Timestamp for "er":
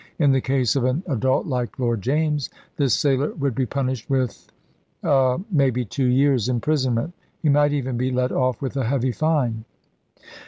5.03-5.37